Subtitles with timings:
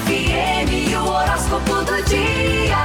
[0.00, 2.76] FM, o horóscopo do dia.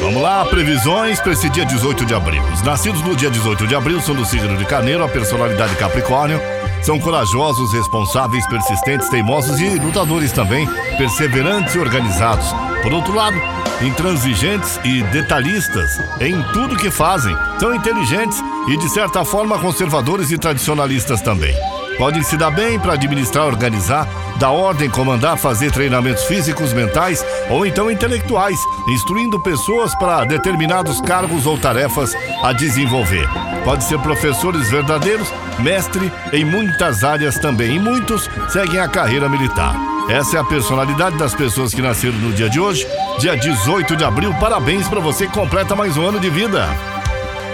[0.00, 2.42] Vamos lá, previsões para esse dia 18 de abril.
[2.52, 6.38] Os nascidos no dia 18 de abril são do signo de Carneiro, a personalidade Capricórnio.
[6.82, 10.68] São corajosos, responsáveis, persistentes, teimosos e lutadores também,
[10.98, 12.46] perseverantes e organizados.
[12.82, 13.36] Por outro lado,
[13.82, 17.34] intransigentes e detalhistas em tudo que fazem.
[17.58, 21.54] São inteligentes e, de certa forma, conservadores e tradicionalistas também.
[22.00, 24.08] Podem se dar bem para administrar, organizar,
[24.38, 28.58] dar ordem, comandar, fazer treinamentos físicos, mentais ou então intelectuais,
[28.88, 33.28] instruindo pessoas para determinados cargos ou tarefas a desenvolver.
[33.64, 39.76] Pode ser professores verdadeiros, mestre em muitas áreas também, e muitos seguem a carreira militar.
[40.08, 42.86] Essa é a personalidade das pessoas que nasceram no dia de hoje,
[43.18, 44.34] dia 18 de abril.
[44.40, 46.66] Parabéns para você completa mais um ano de vida.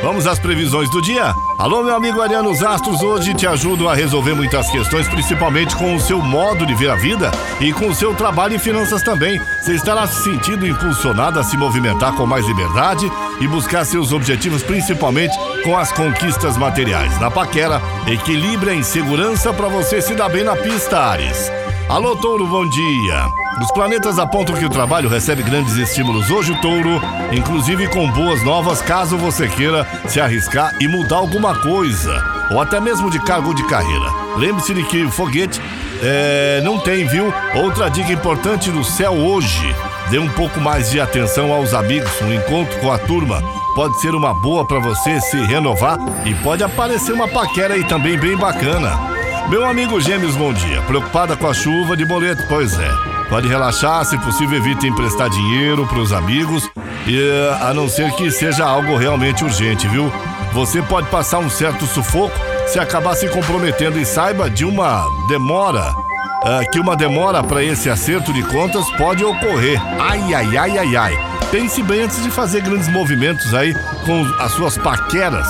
[0.03, 1.35] Vamos às previsões do dia?
[1.59, 5.95] Alô, meu amigo Ariano, os astros hoje te ajudam a resolver muitas questões, principalmente com
[5.95, 9.41] o seu modo de ver a vida e com o seu trabalho e finanças também.
[9.61, 14.63] Você estará se sentindo impulsionado a se movimentar com mais liberdade e buscar seus objetivos,
[14.63, 17.19] principalmente com as conquistas materiais.
[17.19, 21.51] Na paquera, equilíbrio e segurança para você se dar bem na pista, Ares.
[21.89, 23.29] Alô, Touro, bom dia.
[23.63, 27.01] Os planetas apontam que o trabalho recebe grandes estímulos hoje, Touro,
[27.33, 32.21] inclusive com boas novas, caso você queira se arriscar e mudar alguma coisa,
[32.51, 34.11] ou até mesmo de cargo de carreira.
[34.37, 35.63] Lembre-se de que o foguete
[36.03, 37.33] é, não tem, viu?
[37.55, 39.73] Outra dica importante no céu hoje:
[40.11, 42.21] dê um pouco mais de atenção aos amigos.
[42.21, 43.41] Um encontro com a turma
[43.77, 48.19] pode ser uma boa para você se renovar e pode aparecer uma paquera aí também
[48.19, 49.16] bem bacana.
[49.49, 50.83] Meu amigo Gêmeos, bom dia.
[50.83, 52.43] Preocupada com a chuva de boleto?
[52.49, 52.91] Pois é.
[53.29, 56.69] Pode relaxar, se possível, evite emprestar dinheiro para os amigos,
[57.07, 57.17] e,
[57.61, 60.13] a não ser que seja algo realmente urgente, viu?
[60.53, 62.37] Você pode passar um certo sufoco
[62.67, 67.89] se acabar se comprometendo e saiba de uma demora, uh, que uma demora para esse
[67.89, 69.81] acerto de contas pode ocorrer.
[70.01, 71.19] Ai, ai, ai, ai, ai.
[71.53, 73.73] Pense bem antes de fazer grandes movimentos aí
[74.05, 75.47] com as suas paqueras.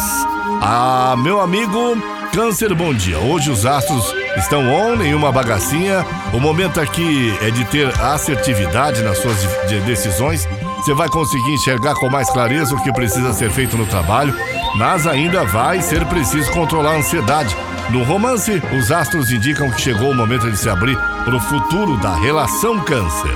[0.60, 1.96] Ah, meu amigo
[2.36, 3.18] Câncer, bom dia.
[3.18, 6.04] Hoje os astros estão on em uma bagacinha.
[6.34, 9.42] O momento aqui é de ter assertividade nas suas
[9.86, 10.46] decisões.
[10.76, 14.34] Você vai conseguir enxergar com mais clareza o que precisa ser feito no trabalho,
[14.76, 17.56] mas ainda vai ser preciso controlar a ansiedade.
[17.88, 21.96] No romance, os astros indicam que chegou o momento de se abrir para o futuro
[21.96, 23.34] da relação Câncer.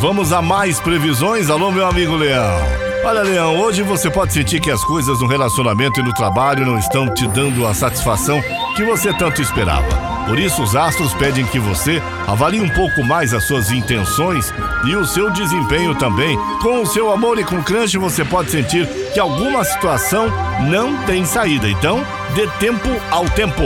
[0.00, 1.50] Vamos a mais previsões?
[1.50, 2.83] Alô, meu amigo Leão.
[3.06, 6.78] Olha, Leão, hoje você pode sentir que as coisas no relacionamento e no trabalho não
[6.78, 8.42] estão te dando a satisfação
[8.74, 10.24] que você tanto esperava.
[10.26, 14.50] Por isso, os astros pedem que você avalie um pouco mais as suas intenções
[14.86, 16.34] e o seu desempenho também.
[16.62, 20.32] Com o seu amor e com o crush, você pode sentir que alguma situação
[20.70, 21.68] não tem saída.
[21.68, 22.02] Então,
[22.34, 23.64] dê tempo ao tempo.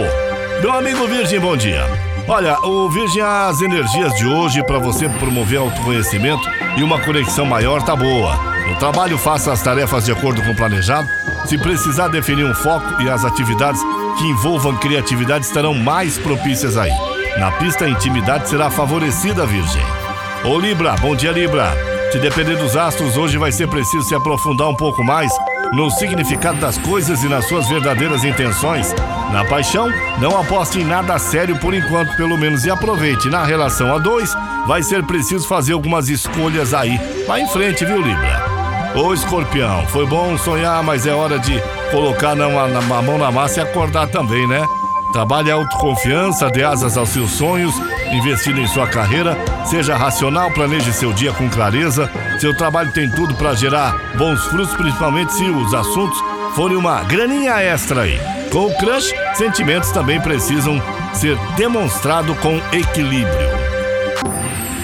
[0.61, 1.87] Meu amigo Virgem, bom dia.
[2.27, 6.43] Olha, o Virgem, as energias de hoje para você promover autoconhecimento
[6.77, 8.58] e uma conexão maior tá boa.
[8.69, 11.09] No trabalho, faça as tarefas de acordo com o planejado.
[11.47, 13.81] Se precisar definir um foco e as atividades
[14.19, 16.93] que envolvam criatividade estarão mais propícias aí.
[17.39, 19.83] Na pista, a intimidade será favorecida, Virgem.
[20.45, 21.73] Ô Libra, bom dia, Libra.
[22.13, 25.33] Se depender dos astros, hoje vai ser preciso se aprofundar um pouco mais
[25.73, 28.95] no significado das coisas e nas suas verdadeiras intenções.
[29.33, 29.91] Na paixão,
[30.21, 33.29] não aposte em nada sério por enquanto, pelo menos, e aproveite.
[33.29, 34.31] Na relação a dois,
[34.67, 36.99] vai ser preciso fazer algumas escolhas aí.
[37.27, 38.48] Vai em frente, viu, Libra?
[38.95, 41.61] Ô escorpião, foi bom sonhar, mas é hora de
[41.91, 44.67] colocar na, na, na mão na massa e acordar também, né?
[45.13, 47.75] Trabalhe a autoconfiança, dê asas aos seus sonhos,
[48.13, 52.11] investindo em sua carreira, seja racional, planeje seu dia com clareza.
[52.39, 56.19] Seu trabalho tem tudo para gerar bons frutos, principalmente se os assuntos
[56.55, 58.21] forem uma graninha extra aí.
[58.51, 60.83] Com o crush, sentimentos também precisam
[61.15, 63.68] ser demonstrados com equilíbrio.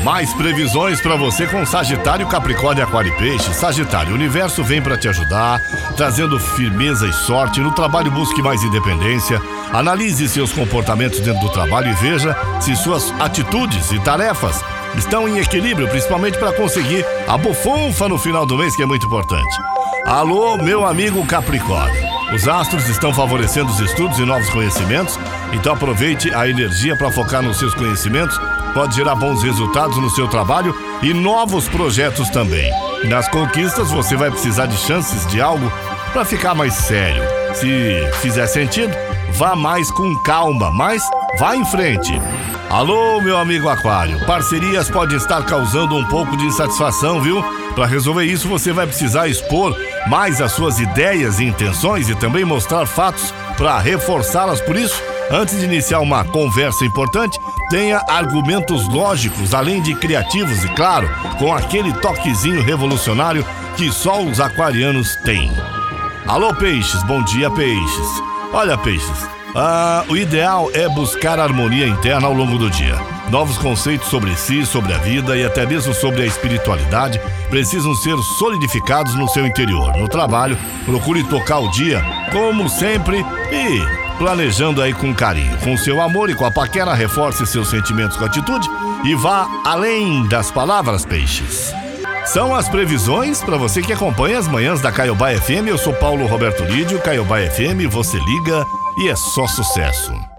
[0.05, 3.55] Mais previsões para você com Sagitário, Capricórnio, Aquário e Peixe.
[3.55, 5.59] Sagitário, o universo vem para te ajudar,
[5.97, 7.59] trazendo firmeza e sorte.
[7.61, 9.41] No trabalho, busque mais independência.
[9.73, 14.63] Analise seus comportamentos dentro do trabalho e veja se suas atitudes e tarefas
[14.95, 19.07] estão em equilíbrio, principalmente para conseguir a bufunfa no final do mês, que é muito
[19.07, 19.57] importante.
[20.05, 22.05] Alô, meu amigo Capricórnio.
[22.35, 25.19] Os astros estão favorecendo os estudos e novos conhecimentos,
[25.51, 28.39] então aproveite a energia para focar nos seus conhecimentos
[28.75, 32.71] pode gerar bons resultados no seu trabalho e novos projetos também.
[33.05, 35.73] Nas conquistas, você vai precisar de chances de algo
[36.13, 37.23] para ficar mais sério.
[37.55, 38.93] Se fizer sentido,
[39.33, 41.03] vá mais com calma, mas
[41.39, 42.13] vá em frente.
[42.69, 44.19] Alô, meu amigo Aquário.
[44.27, 47.41] Parcerias podem estar causando um pouco de insatisfação, viu?
[47.75, 49.77] Para resolver isso, você vai precisar expor
[50.09, 54.61] mais as suas ideias e intenções e também mostrar fatos para reforçá-las.
[54.61, 55.01] Por isso,
[55.31, 57.39] Antes de iniciar uma conversa importante,
[57.71, 63.45] tenha argumentos lógicos, além de criativos e, claro, com aquele toquezinho revolucionário
[63.77, 65.51] que só os aquarianos têm.
[66.27, 68.23] Alô, peixes, bom dia, peixes.
[68.53, 72.97] Olha, peixes, ah, o ideal é buscar harmonia interna ao longo do dia.
[73.31, 78.17] Novos conceitos sobre si, sobre a vida e até mesmo sobre a espiritualidade precisam ser
[78.39, 79.97] solidificados no seu interior.
[79.97, 85.57] No trabalho, procure tocar o dia, como sempre, e planejando aí com carinho.
[85.59, 88.69] Com seu amor e com a paquera, reforce seus sentimentos com atitude
[89.05, 91.73] e vá além das palavras, peixes.
[92.27, 95.69] São as previsões para você que acompanha as manhãs da Caiobá FM.
[95.69, 98.67] Eu sou Paulo Roberto Lídio, Caiobá FM, você liga
[98.99, 100.34] e é só sucesso.